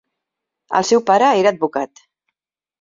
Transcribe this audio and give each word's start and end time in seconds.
El 0.79 0.87
seu 0.93 1.05
pare 1.11 1.29
era 1.43 1.53
advocat. 1.57 2.05